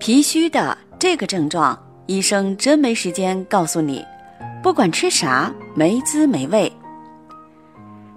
[0.00, 4.02] 脾虚的这个症状，医生真没时间告诉你，
[4.62, 6.72] 不管吃啥没滋没味。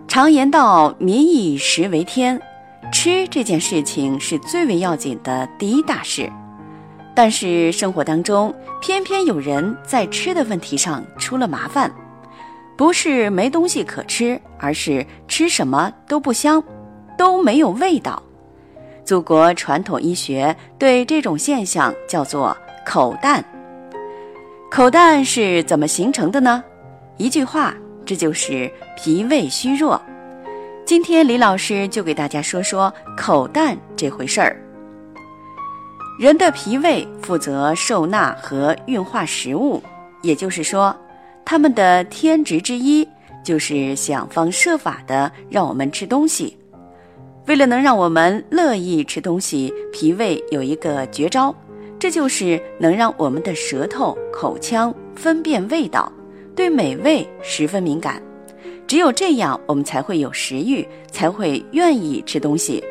[0.08, 2.42] 常言道，民以食为天，
[2.90, 6.32] 吃这件事情是最为要紧的第一大事。
[7.14, 11.94] 但是生活当中，偏偏有人在吃的问题上出了麻烦，
[12.78, 16.64] 不是没东西可吃，而是吃什么都不香，
[17.18, 18.23] 都没有味道。
[19.06, 23.44] 祖国传统医学对这种现象叫做口淡。
[24.72, 26.64] 口淡是怎么形成的呢？
[27.18, 30.02] 一句话，这就是脾胃虚弱。
[30.86, 34.58] 今天李老师就给大家说说口淡这回事儿。
[36.20, 39.82] 人的脾胃负责受纳和运化食物，
[40.22, 40.95] 也就是说，
[41.44, 43.08] 他们的天职之一
[43.44, 46.58] 就是想方设法的让我们吃东西。
[47.45, 51.53] 为了能让我们乐意吃东西，脾胃有一个绝招，
[51.99, 56.11] 这就是能让我们的舌头、口腔分辨味道，
[56.55, 58.21] 对美味十分敏感。
[58.88, 62.81] 只有这样，我们才会有食欲，才会愿意吃东西。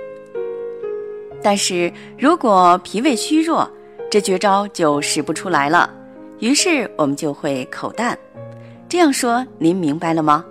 [1.42, 3.68] 但是如果脾胃虚弱，
[4.10, 5.90] 这绝招就使不出来了，
[6.40, 8.16] 于是我们就会口淡。
[8.86, 10.44] 这样说，您明白了吗？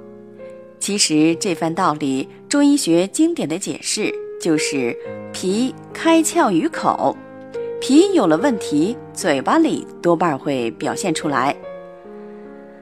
[0.82, 4.98] 其实这番道理，中医学经典的解释就是
[5.32, 7.16] 脾开窍于口，
[7.80, 11.56] 脾有了问题，嘴巴里多半会表现出来。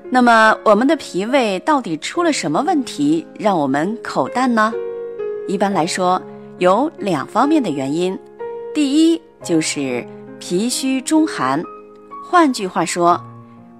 [0.09, 4.73] 那么我们的脾胃到底出了什么问题，让我们口淡呢？
[5.45, 6.21] 一般来说
[6.57, 8.17] 有两方面的原因，
[8.73, 10.07] 第一就是
[10.39, 11.61] 脾虚中寒，
[12.23, 13.21] 换句话说，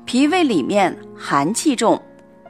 [0.04, 1.98] 脾胃里面寒气重，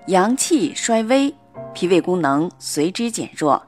[0.07, 1.31] 阳气衰微。
[1.73, 3.61] 脾胃功能随之减弱，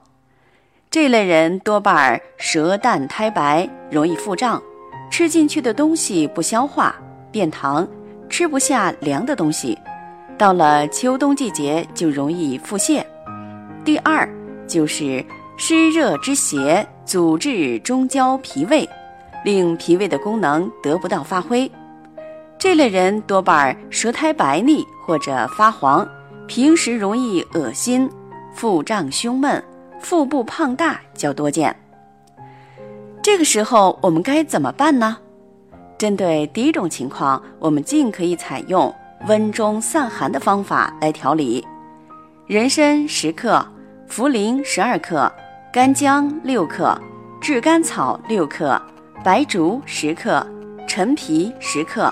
[0.90, 4.62] 这类人多半舌淡苔白，容易腹胀，
[5.10, 6.96] 吃进去的东西不消化，
[7.32, 7.88] 变糖，
[8.30, 9.78] 吃不下凉的东西，
[10.38, 13.04] 到了秋冬季节就容易腹泻。
[13.86, 14.28] 第二
[14.68, 15.24] 就是
[15.58, 18.88] 湿热之邪阻滞中焦脾胃，
[19.46, 21.72] 令脾胃的功能得不到发挥，
[22.58, 26.08] 这类人多半舌苔白腻或者发黄。
[26.48, 28.10] 平时容易恶心、
[28.54, 29.64] 腹胀、胸闷、
[30.00, 31.76] 腹部胖大较多见。
[33.22, 35.18] 这个时候我们该怎么办呢？
[35.98, 38.94] 针对第一种情况，我们尽可以采用
[39.28, 41.66] 温中散寒的方法来调理：
[42.48, 43.64] 人参十克、
[44.10, 45.32] 茯苓十二克、
[45.72, 47.00] 干姜六克、
[47.40, 48.82] 炙甘草六克、
[49.24, 50.46] 白术十克、
[50.88, 52.12] 陈皮十克。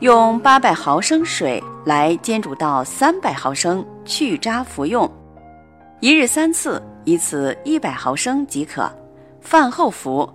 [0.00, 5.10] 用八百毫升水来煎煮到三百毫升，去渣服用，
[5.98, 8.88] 一日三次，一次一百毫升即可。
[9.40, 10.28] 饭后服。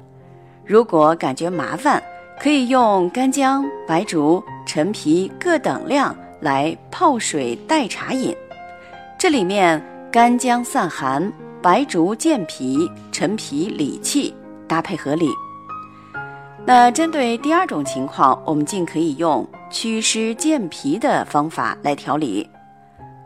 [0.66, 2.04] 如果感觉麻烦，
[2.42, 8.36] 可以用干姜、白术、陈皮各等量来泡水代茶饮。
[9.18, 9.82] 这里面
[10.12, 11.32] 干姜散寒，
[11.62, 14.36] 白术健脾，陈皮理气，
[14.68, 15.30] 搭配合理。
[16.66, 22.50] 那针对第二种情况，我们尽可以用祛湿健脾的方法来调理：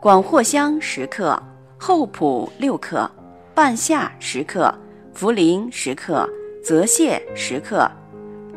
[0.00, 1.40] 广藿香十克，
[1.78, 3.08] 厚朴六克，
[3.54, 4.74] 半夏十克，
[5.14, 6.28] 茯苓十克，
[6.64, 7.88] 泽泻十克，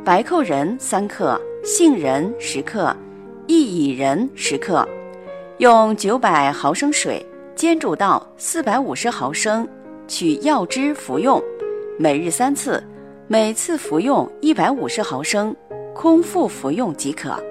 [0.04, 2.96] 白蔻仁三克，杏仁十克，
[3.48, 4.88] 薏苡仁十克，
[5.60, 7.24] 用九百毫升水
[7.56, 9.68] 煎煮到四百五十毫升，
[10.08, 11.40] 取药汁服用，
[12.00, 12.84] 每日三次。
[13.32, 15.56] 每次服用一百五十毫升，
[15.94, 17.42] 空腹服用即可。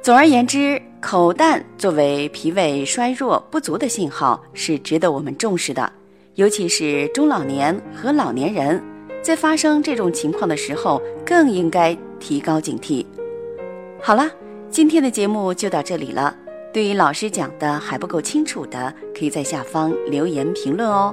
[0.00, 5.92] 总而言之，口淡作为脾胃衰弱不足的信号，是值得我们重视的。
[6.36, 8.80] 尤其是中老年和老年人，
[9.22, 13.04] 在发生这种情况的时候，更应该提高警惕。
[14.00, 14.30] 好了，
[14.70, 16.32] 今天的节目就到这里了。
[16.72, 21.12] 对于老师讲的还不够清楚的，可以在下方留言评论哦。